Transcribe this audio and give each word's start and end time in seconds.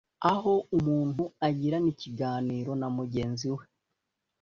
aho 0.31 0.53
umuntu 0.77 1.23
agirana 1.47 1.87
ikiganiro 1.93 2.71
na 2.79 2.87
mugenzi 2.97 3.47
we 3.55 3.63